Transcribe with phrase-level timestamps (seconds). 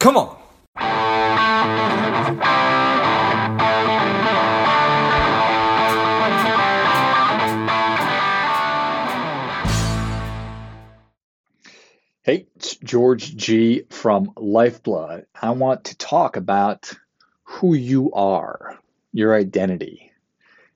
[0.00, 0.34] Come on.
[12.22, 15.26] Hey, it's George G from Lifeblood.
[15.34, 16.94] I want to talk about
[17.42, 18.78] who you are,
[19.12, 20.12] your identity.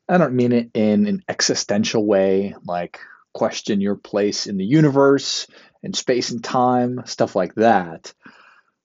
[0.06, 3.00] I don't mean it in an existential way, like
[3.32, 5.46] question your place in the universe
[5.82, 8.12] and space and time, stuff like that.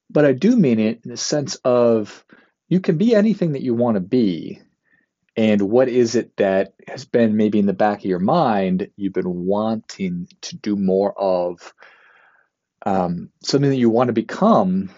[0.09, 2.25] But I do mean it in the sense of
[2.67, 4.61] you can be anything that you want to be.
[5.35, 9.13] And what is it that has been maybe in the back of your mind you've
[9.13, 11.73] been wanting to do more of?
[12.85, 14.89] Um, something that you want to become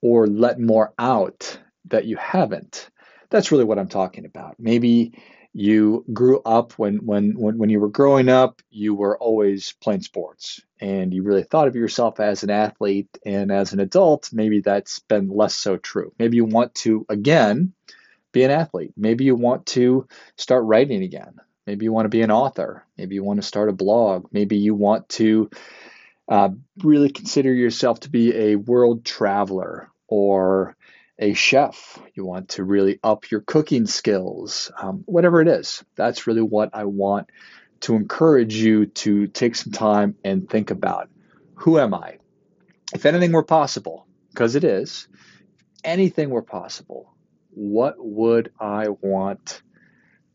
[0.00, 2.90] or let more out that you haven't.
[3.30, 4.56] That's really what I'm talking about.
[4.58, 5.20] Maybe
[5.58, 10.02] you grew up when, when when when you were growing up you were always playing
[10.02, 10.60] sports.
[10.80, 14.30] And you really thought of yourself as an athlete and as an adult.
[14.32, 16.12] Maybe that's been less so true.
[16.16, 17.72] Maybe you want to again
[18.30, 18.92] be an athlete.
[18.96, 20.06] Maybe you want to
[20.36, 21.40] start writing again.
[21.66, 22.86] Maybe you want to be an author.
[22.96, 24.28] Maybe you want to start a blog.
[24.30, 25.50] Maybe you want to
[26.28, 26.50] uh,
[26.84, 30.76] really consider yourself to be a world traveler or
[31.18, 35.84] a chef, you want to really up your cooking skills, um, whatever it is.
[35.96, 37.30] That's really what I want
[37.80, 41.08] to encourage you to take some time and think about.
[41.54, 42.18] Who am I?
[42.94, 45.08] If anything were possible, because it is,
[45.84, 47.14] anything were possible,
[47.50, 49.62] what would I want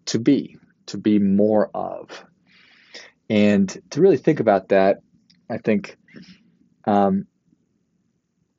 [0.08, 2.26] to be, to be more of?
[3.30, 5.00] And to really think about that,
[5.50, 5.98] I think
[6.86, 7.26] um,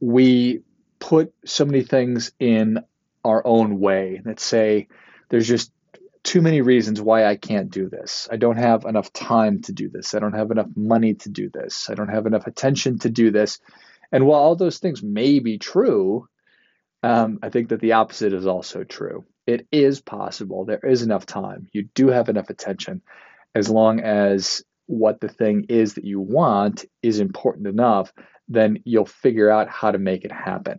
[0.01, 0.63] we
[1.09, 2.79] put so many things in
[3.27, 4.89] our own way that say
[5.29, 5.71] there's just
[6.23, 8.27] too many reasons why I can't do this.
[8.33, 10.15] I don't have enough time to do this.
[10.15, 11.91] I don't have enough money to do this.
[11.91, 13.61] I don't have enough attention to do this.
[14.13, 16.27] And while all those things may be true,
[17.03, 19.27] um, I think that the opposite is also true.
[19.47, 20.65] It is possible.
[20.65, 21.69] There is enough time.
[21.73, 23.03] You do have enough attention
[23.55, 28.11] as long as what the thing is that you want is important enough,
[28.49, 30.79] then you'll figure out how to make it happen.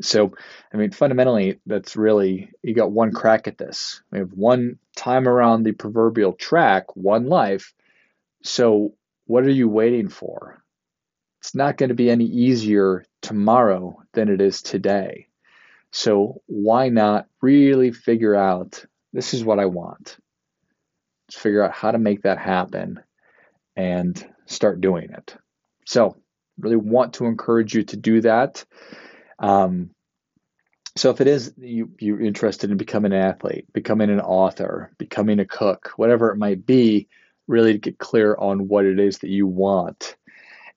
[0.00, 0.34] So,
[0.72, 4.02] I mean, fundamentally, that's really, you got one crack at this.
[4.10, 7.72] We have one time around the proverbial track, one life.
[8.42, 8.94] So,
[9.26, 10.62] what are you waiting for?
[11.40, 15.26] It's not going to be any easier tomorrow than it is today.
[15.90, 20.16] So, why not really figure out this is what I want?
[21.28, 23.00] Let's figure out how to make that happen
[23.76, 25.36] and start doing it.
[25.86, 26.16] So,
[26.58, 28.64] really want to encourage you to do that.
[29.42, 29.90] Um,
[30.96, 35.40] so if it is you, you're interested in becoming an athlete, becoming an author, becoming
[35.40, 37.08] a cook, whatever it might be,
[37.46, 40.16] really get clear on what it is that you want.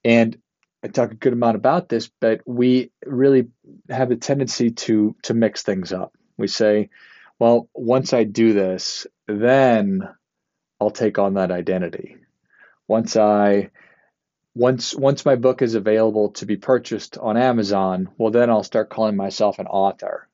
[0.04, 0.38] And
[0.84, 3.48] I talk a good amount about this, but we really
[3.90, 6.16] have a tendency to to mix things up.
[6.38, 6.90] We say,
[7.40, 10.08] well, once I do this, then
[10.80, 12.18] I'll take on that identity.
[12.88, 13.72] Once I
[14.56, 18.90] once once my book is available to be purchased on Amazon, well then I'll start
[18.90, 20.30] calling myself an author.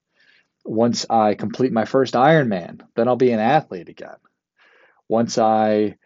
[0.63, 4.17] Once I complete my first Ironman, then I'll be an athlete again.
[5.07, 5.97] Once I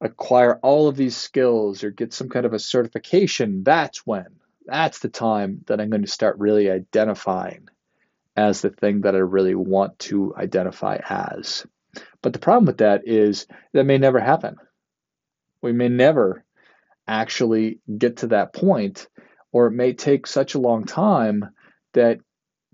[0.00, 4.26] acquire all of these skills or get some kind of a certification, that's when
[4.64, 7.68] that's the time that I'm going to start really identifying
[8.36, 11.66] as the thing that I really want to identify as.
[12.22, 14.56] But the problem with that is that may never happen.
[15.62, 16.44] We may never
[17.06, 19.08] actually get to that point,
[19.52, 21.50] or it may take such a long time
[21.94, 22.18] that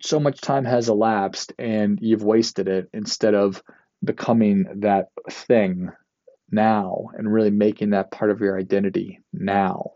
[0.00, 3.62] so much time has elapsed and you've wasted it instead of
[4.02, 5.90] becoming that thing
[6.50, 9.92] now and really making that part of your identity now.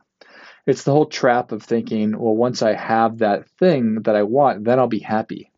[0.66, 4.64] It's the whole trap of thinking, well, once I have that thing that I want,
[4.64, 5.50] then I'll be happy.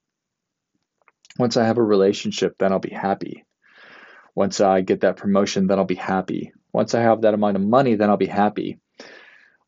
[1.39, 3.45] Once I have a relationship, then I'll be happy.
[4.35, 6.53] Once I get that promotion, then I'll be happy.
[6.73, 8.79] Once I have that amount of money, then I'll be happy.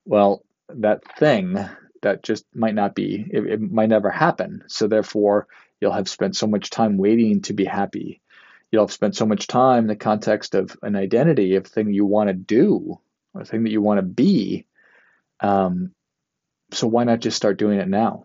[0.05, 1.59] Well, that thing
[2.03, 4.65] that just might not be, it, it might never happen.
[4.69, 5.47] So therefore,
[5.81, 8.21] you'll have spent so much time waiting to be happy.
[8.71, 12.07] You'll have spent so much time in the context of an identity, of thing you
[12.07, 13.01] want to do,
[13.35, 14.67] or a thing that you want to be.
[15.41, 15.93] Um,
[16.73, 18.25] so why not just start doing it now?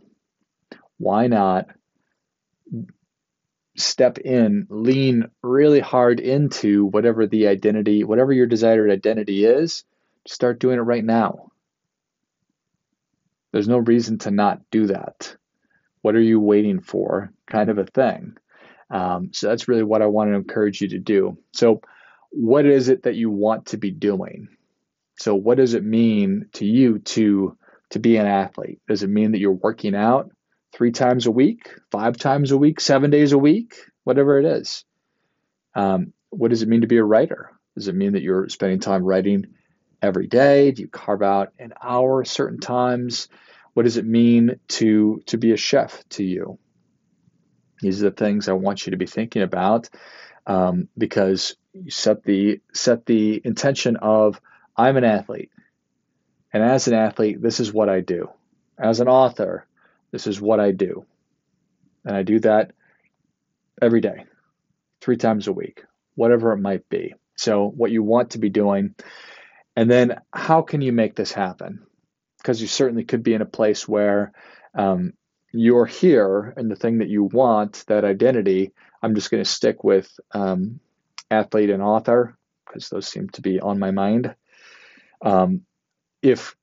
[0.98, 1.68] Why not
[3.76, 9.84] step in, lean really hard into whatever the identity, whatever your desired identity is,
[10.26, 11.52] start doing it right now.
[13.52, 15.36] There's no reason to not do that.
[16.02, 17.32] What are you waiting for?
[17.48, 18.36] Kind of a thing.
[18.90, 21.38] Um, so that's really what I want to encourage you to do.
[21.54, 21.82] So,
[22.32, 24.50] what is it that you want to be doing?
[25.18, 27.58] So, what does it mean to you to
[27.92, 28.82] to be an athlete?
[28.88, 30.32] Does it mean that you're working out
[30.76, 34.84] three times a week, five times a week, seven days a week, whatever it is?
[35.74, 37.52] Um, what does it mean to be a writer?
[37.76, 39.48] Does it mean that you're spending time writing
[40.02, 40.72] every day?
[40.72, 43.30] Do you carve out an hour certain times?
[43.74, 46.60] What does it mean to to be a chef to you?
[47.82, 49.90] These are the things I want you to be thinking about
[50.46, 54.40] um, because you set the set the intention of
[54.76, 55.52] I'm an athlete,
[56.52, 58.30] and as an athlete, this is what I do.
[58.78, 59.68] As an author,
[60.12, 61.06] this is what I do,
[62.06, 62.72] and I do that
[63.82, 64.26] every day,
[65.02, 65.84] three times a week,
[66.16, 67.14] whatever it might be.
[67.38, 68.96] So, what you want to be doing,
[69.76, 71.86] and then how can you make this happen?
[72.38, 74.32] Because you certainly could be in a place where
[74.74, 75.14] um,
[75.52, 78.72] you're here and the thing that you want, that identity.
[79.02, 80.80] I'm just going to stick with um,
[81.32, 84.36] athlete and author because those seem to be on my mind.
[85.22, 85.62] Um,
[86.22, 86.56] if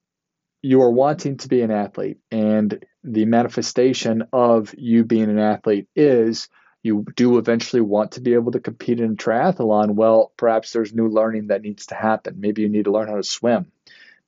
[0.61, 5.89] you are wanting to be an athlete and the manifestation of you being an athlete
[5.97, 6.49] is
[6.83, 11.09] you do eventually want to be able to compete in triathlon, well, perhaps there's new
[11.09, 12.41] learning that needs to happen.
[12.41, 13.71] Maybe you need to learn how to swim.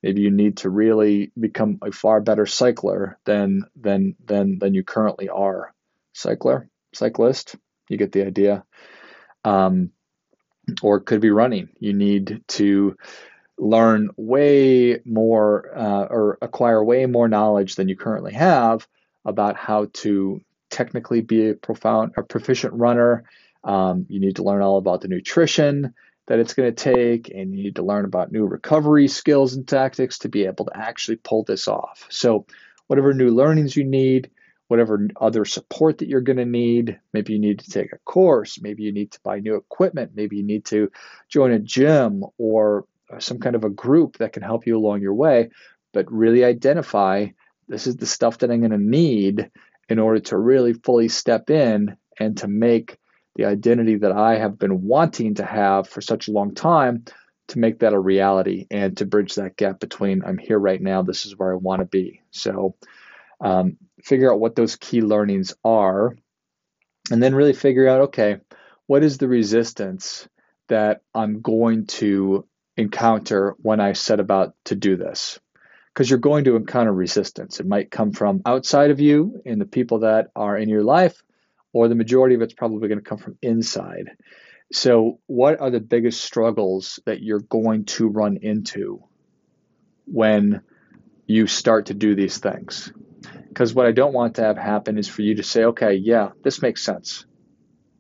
[0.03, 4.85] Maybe you need to really become a far better cycler than than than than you
[4.85, 5.73] currently are.
[6.13, 7.57] Cycler, cyclist,
[7.89, 8.65] you get the idea.
[9.45, 9.91] Um,
[10.83, 11.71] or it could be running.
[11.79, 12.97] You need to
[13.59, 18.87] learn way more uh, or acquire way more knowledge than you currently have
[19.25, 20.41] about how to
[20.71, 23.25] technically be a profound or proficient runner.
[23.63, 25.95] Um, you need to learn all about the nutrition
[26.27, 29.67] that it's going to take, and you need to learn about new recovery skills and
[29.69, 32.07] tactics to be able to actually pull this off.
[32.09, 32.47] So,
[32.87, 34.31] whatever new learnings you need,
[34.69, 38.61] whatever other support that you're going to need, maybe you need to take a course,
[38.61, 40.91] maybe you need to buy new equipment, maybe you need to
[41.29, 42.87] join a gym or
[43.19, 45.51] some kind of a group that can help you along your way,
[45.93, 47.29] but really identify
[47.69, 49.51] this is the stuff that I'm going to need
[49.89, 52.99] in order to really fully step in and to make
[53.37, 57.05] the identity that I have been wanting to have for such a long time
[57.49, 61.03] to make that a reality and to bridge that gap between I'm here right now,
[61.03, 62.23] this is where I want to be.
[62.31, 62.77] So,
[63.41, 66.17] um, figure out what those key learnings are,
[67.11, 68.39] and then really figure out okay,
[68.87, 70.29] what is the resistance
[70.69, 75.39] that I'm going to encounter when I set about to do this?
[75.95, 77.61] because you're going to encounter resistance.
[77.61, 81.23] It might come from outside of you and the people that are in your life,
[81.73, 84.11] or the majority of it's probably going to come from inside.
[84.73, 89.05] So, what are the biggest struggles that you're going to run into
[90.07, 90.63] when
[91.27, 92.93] you start to do these things?
[93.49, 96.31] Because what I don't want to have happen is for you to say, okay, yeah,
[96.43, 97.25] this makes sense.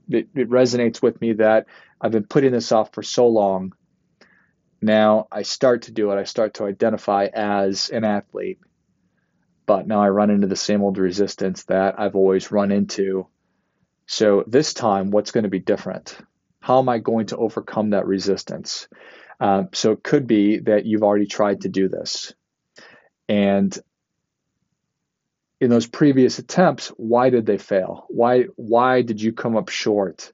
[0.08, 1.66] It, it resonates with me that
[2.00, 3.72] I've been putting this off for so long
[4.84, 6.16] now I start to do it.
[6.16, 8.58] I start to identify as an athlete.
[9.66, 13.26] But now I run into the same old resistance that I've always run into.
[14.06, 16.18] So this time, what's going to be different?
[16.60, 18.88] How am I going to overcome that resistance?
[19.40, 22.34] Um, so it could be that you've already tried to do this.
[23.28, 23.76] And
[25.60, 28.06] in those previous attempts, why did they fail?
[28.08, 30.32] Why why did you come up short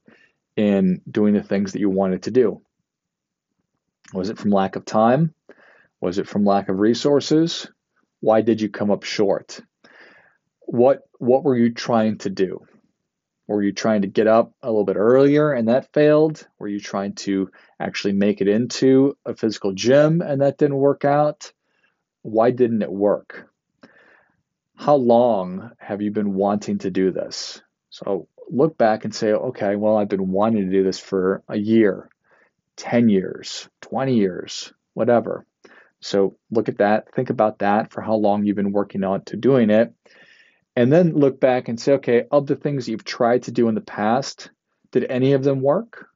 [0.57, 2.63] in doing the things that you wanted to do?
[4.13, 5.35] Was it from lack of time?
[6.01, 7.69] Was it from lack of resources?
[8.21, 9.61] Why did you come up short?
[10.61, 12.67] What what were you trying to do?
[13.47, 16.47] Were you trying to get up a little bit earlier and that failed?
[16.59, 17.51] Were you trying to
[17.81, 21.53] actually make it into a physical gym and that didn't work out?
[22.23, 23.51] Why didn't it work?
[24.77, 27.61] How long have you been wanting to do this?
[27.91, 31.57] So look back and say, okay, well, I've been wanting to do this for a
[31.57, 32.09] year,
[32.81, 35.45] 10 years, 20 years, whatever.
[36.01, 39.37] So look at that, think about that for how long you've been working on to
[39.37, 39.93] doing it.
[40.75, 43.75] And then look back and say, okay, of the things you've tried to do in
[43.75, 44.51] the past,
[44.93, 46.07] did any of them work?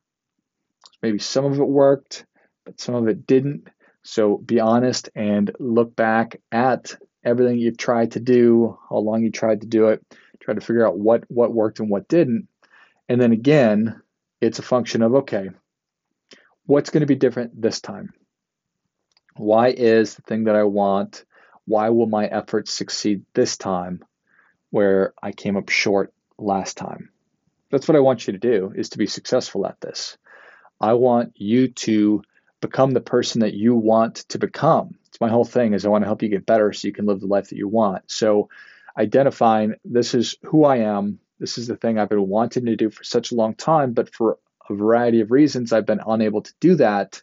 [1.02, 2.24] Maybe some of it worked,
[2.64, 3.68] but some of it didn't.
[4.02, 9.30] So be honest and look back at everything you've tried to do, how long you
[9.30, 10.02] tried to do it,
[10.40, 12.48] try to figure out what what worked and what didn't.
[13.08, 14.00] And then again,
[14.40, 15.50] it's a function of okay,
[16.66, 18.12] what's going to be different this time?
[19.36, 21.24] Why is the thing that I want,
[21.66, 24.04] why will my efforts succeed this time
[24.70, 27.10] where I came up short last time?
[27.70, 30.16] That's what I want you to do is to be successful at this.
[30.80, 32.22] I want you to
[32.60, 34.96] become the person that you want to become.
[35.08, 37.06] It's my whole thing is I want to help you get better so you can
[37.06, 38.10] live the life that you want.
[38.10, 38.48] So
[38.96, 42.90] identifying this is who I am, this is the thing I've been wanting to do
[42.90, 46.52] for such a long time, but for a variety of reasons, I've been unable to
[46.60, 47.22] do that.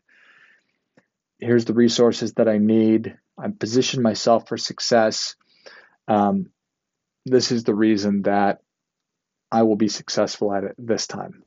[1.40, 3.18] here's the resources that I need.
[3.38, 5.36] I'm positioned myself for success.
[6.08, 6.52] Um,
[7.26, 8.62] this is the reason that
[9.52, 11.44] I will be successful at it this time.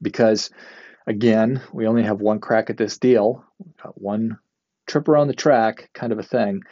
[0.00, 0.50] Because
[1.06, 3.44] again, we only have one crack at this deal,
[3.94, 4.38] one
[4.86, 6.62] trip around the track kind of a thing.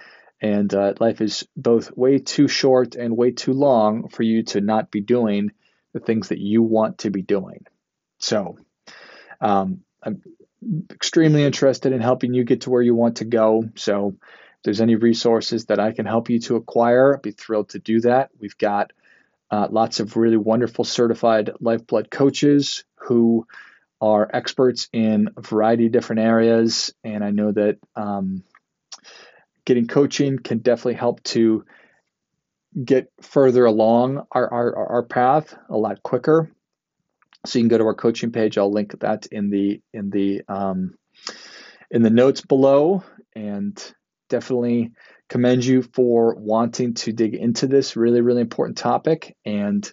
[0.40, 4.60] And uh, life is both way too short and way too long for you to
[4.60, 5.50] not be doing
[5.92, 7.66] the things that you want to be doing.
[8.18, 8.58] So,
[9.40, 10.22] um, I'm
[10.90, 13.64] extremely interested in helping you get to where you want to go.
[13.76, 17.70] So, if there's any resources that I can help you to acquire, I'd be thrilled
[17.70, 18.30] to do that.
[18.40, 18.92] We've got
[19.50, 23.46] uh, lots of really wonderful certified lifeblood coaches who
[24.00, 26.92] are experts in a variety of different areas.
[27.02, 28.44] And I know that um,
[29.64, 31.64] getting coaching can definitely help to
[32.84, 36.50] get further along our, our, our path a lot quicker.
[37.46, 38.58] So you can go to our coaching page.
[38.58, 40.94] I'll link that in the in the um,
[41.90, 43.04] in the notes below,
[43.34, 43.94] and
[44.28, 44.92] definitely
[45.28, 49.36] commend you for wanting to dig into this really really important topic.
[49.44, 49.90] And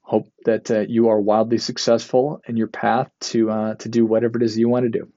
[0.00, 4.38] hope that uh, you are wildly successful in your path to uh, to do whatever
[4.38, 5.12] it is you want to do.